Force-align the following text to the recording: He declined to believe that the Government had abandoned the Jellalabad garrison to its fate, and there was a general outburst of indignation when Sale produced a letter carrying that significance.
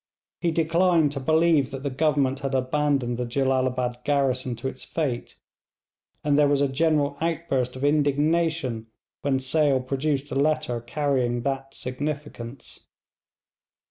He 0.39 0.49
declined 0.49 1.11
to 1.11 1.19
believe 1.19 1.69
that 1.69 1.83
the 1.83 1.91
Government 1.91 2.39
had 2.39 2.55
abandoned 2.55 3.17
the 3.17 3.25
Jellalabad 3.27 4.03
garrison 4.03 4.55
to 4.55 4.67
its 4.67 4.83
fate, 4.83 5.37
and 6.23 6.39
there 6.39 6.47
was 6.47 6.59
a 6.59 6.67
general 6.67 7.19
outburst 7.21 7.75
of 7.75 7.83
indignation 7.83 8.87
when 9.21 9.37
Sale 9.37 9.81
produced 9.81 10.31
a 10.31 10.35
letter 10.35 10.81
carrying 10.81 11.43
that 11.43 11.75
significance. 11.75 12.87